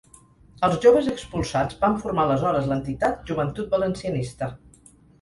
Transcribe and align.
Els 0.67 0.77
joves 0.85 1.09
expulsats 1.11 1.77
van 1.85 2.01
formar 2.05 2.25
aleshores 2.31 2.73
l'entitat 2.73 3.23
Joventut 3.31 3.73
Valencianista. 3.79 4.55